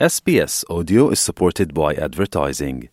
SBS 0.00 0.64
Audio 0.68 1.10
is 1.10 1.20
supported 1.20 1.72
by 1.72 1.94
advertising. 1.94 2.88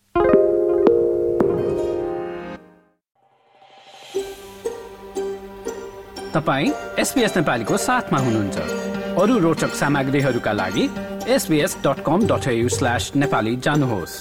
तपाईँ 6.34 6.70
SBS 6.98 7.36
नेपालीको 7.36 7.76
साथमा 7.76 8.18
हुनुहुन्छ 8.18 9.18
अरू 9.18 9.38
रोचक 9.38 9.74
सामग्रीहरूका 9.74 10.52
लागि 10.52 10.88
SBS 11.28 11.76
dot 11.86 12.04
com 12.06 12.26
dot 12.26 12.48
slash 12.70 13.12
Nepali 13.16 13.56
जानुहोस् 13.66 14.16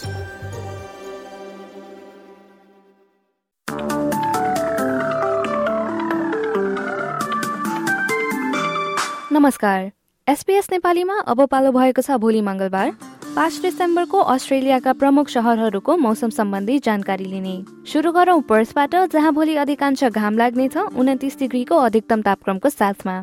नमस्कार 9.33 9.91
एसपीएस 10.31 10.67
नेपालीमा 10.71 11.15
अब 11.27 11.39
पालो 11.51 11.71
भएको 11.71 12.01
छ 12.01 12.15
भोलि 12.15 12.41
मङ्गलबार। 12.41 12.91
पाँच 13.35 13.55
डिसेम्बरको 13.61 14.19
अस्ट्रेलियाका 14.33 14.93
प्रमुख 14.93 15.27
सहरहरूको 15.27 15.95
मौसम 15.97 16.29
सम्बन्धी 16.29 16.77
जानकारी 16.79 17.25
लिने। 17.25 17.55
सुरु 17.83 18.11
गरौँ 18.11 18.39
पर्सबाट 18.47 18.95
जहाँ 19.11 19.33
भोलि 19.33 19.55
अधिकांश 19.59 20.03
घाम 20.05 20.37
लाग्नेछ 20.37 20.77
उन्तिस 20.77 21.37
डिग्रीको 21.39 21.75
अधिकतम 21.81 22.21
तापक्रमको 22.21 22.69
साथमा। 22.71 23.15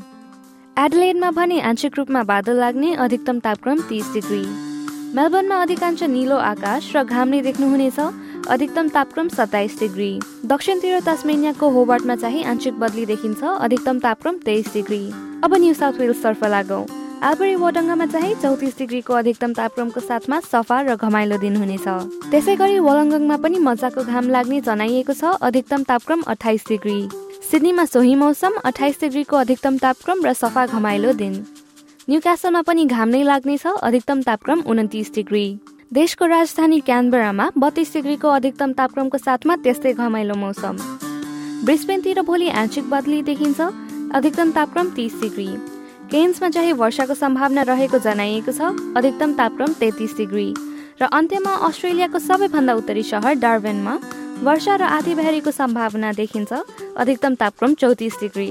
एडलेडमा 0.77 1.31
भने 1.33 1.61
आंशिक 1.65 1.97
रूपमा 1.97 2.23
बादल 2.29 2.61
लाग्ने 2.61 2.95
अधिकतम 3.01 3.39
तापक्रम 3.41 3.81
तिस 3.89 4.13
डिग्री। 4.13 4.45
मेलबर्नमा 5.17 5.63
अधिकांश 5.63 6.03
निलो 6.13 6.37
आकाश 6.37 6.93
र 6.97 7.05
घाम 7.05 7.29
नै 7.29 7.41
देख्नुहुनेछ। 7.43 7.99
अधिकतम 8.51 8.89
तापक्रम 8.89 9.29
सत्ताइस 9.29 9.79
डिग्री। 9.81 10.21
दक्षिणतिर 10.47 11.01
तस्मेनियाको 11.07 11.69
होबार्टमा 11.71 12.15
चाहिँ 12.17 12.45
आंशिक 12.45 12.79
बदली 12.81 13.05
देखिन्छ 13.07 13.43
अधिकतम 13.45 13.99
तापक्रम 13.99 14.37
तेइस 14.45 14.73
डिग्री। 14.75 15.01
अब 15.45 15.55
न्यू 15.55 15.75
साउथ 15.75 15.99
वेल्सतर्फ 16.01 16.45
लागौँ। 16.45 16.87
आलबरी 17.23 17.55
वडङ्गामा 17.55 18.07
चाहिँ 18.07 18.35
चौतिस 18.43 18.79
डिग्रीको 18.79 19.15
अधिकतम 19.15 19.53
तापक्रमको 19.53 20.01
साथमा 20.01 20.41
सफा 20.41 20.81
र 20.81 20.97
घमाइलो 20.97 21.37
दिन 21.39 21.57
हुनेछ। 21.57 21.87
त्यसै 22.33 22.57
गरी 22.57 22.79
वलङ्गङमा 22.79 23.37
पनि 23.37 23.59
मजाको 23.59 24.05
घाम 24.05 24.29
लाग्ने 24.31 24.61
जनाइएको 24.65 25.13
छ 25.13 25.37
अधिकतम 25.45 25.83
तापक्रम 25.85 26.21
अठाइस 26.27 26.65
डिग्री। 26.69 26.99
सिडनीमा 27.51 27.85
सोही 27.85 28.15
मौसम 28.17 28.53
अठाइस 28.65 29.01
डिग्रीको 29.01 29.37
अधिकतम 29.37 29.77
तापक्रम 29.79 30.25
र 30.25 30.33
सफा 30.33 30.67
घमाइलो 30.73 31.13
दिन। 31.13 31.35
न्युकासलमा 32.09 32.63
पनि 32.65 32.85
घाम 32.87 33.09
नै 33.09 33.23
लाग्नेछ 33.25 33.67
अधिकतम 33.67 34.23
तापक्रम 34.23 34.61
उन्तिस 34.65 35.15
डिग्री। 35.15 35.47
देशको 35.93 36.27
राजधानी 36.27 36.79
क्यानबरामा 36.81 37.49
बत्तीस 37.57 37.93
डिग्रीको 37.93 38.29
अधिकतम 38.29 38.73
तापक्रमको 38.73 39.19
साथमा 39.19 39.55
त्यस्तै 39.57 39.93
घमाइलो 39.95 40.35
मौसम। 40.35 40.77
ब्रिस्बेनतिर 41.65 42.21
भोलि 42.23 42.49
आंशिक 42.53 42.91
बदली 42.91 43.23
देखिन्छ 43.23 43.61
अधिकतम 44.13 44.51
तापक्रम 44.53 44.91
तिस 44.91 45.15
डिग्री। 45.21 45.47
केन्समा 46.13 46.49
चाहिँ 46.49 46.73
वर्षाको 46.75 47.15
सम्भावना 47.15 47.63
रहेको 47.73 47.99
जनाइएको 47.99 48.53
छ 48.53 48.61
अधिकतम 48.97 49.33
तापक्रम 49.35 49.73
तेत्तिस 49.81 50.17
डिग्री। 50.17 50.49
र 51.01 51.09
अन्त्यमा 51.09 51.55
अस्ट्रेलियाको 51.65 52.19
सबैभन्दा 52.21 52.75
उत्तरी 52.75 53.03
सहर 53.09 53.35
डार्बेनमा 53.41 53.95
वर्षा 54.45 54.77
र 54.77 54.83
आधी 54.93 55.15
बहरीको 55.15 55.51
सम्भावना 55.51 56.13
देखिन्छ 56.15 56.53
अधिकतम 57.01 57.35
तापक्रम 57.41 57.75
चौतिस 57.81 58.21
डिग्री। 58.21 58.51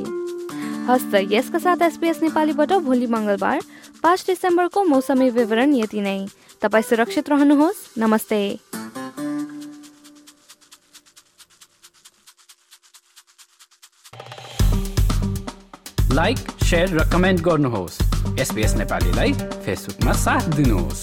हस्त 0.89 1.15
यसका 1.29 1.59
साथ 1.59 1.81
एसपिएस 1.83 2.23
नेपालीबाट 2.23 2.73
भोलि 2.81 3.07
मङ्गलबार 3.07 3.61
पाँच 4.03 4.23
डिसेम्बरको 4.27 4.83
मौसमी 4.83 5.29
विवरण 5.29 5.73
यति 5.75 6.01
नै। 6.01 6.27
तपाईँ 6.61 6.83
सुरक्षित 6.83 7.29
रहनुहोस्। 7.29 7.77
नमस्ते। 7.97 8.59
लाइक 16.11 16.37
र 16.73 17.09
कमेन्ट 17.13 17.41
गर्नुहोस्। 17.41 18.01
एसपिएस 18.39 18.73
नेपालीलाई 18.73 19.33
फेसबुकमा 19.33 20.13
साथ 20.13 20.49
दिनुहोस्। 20.55 21.01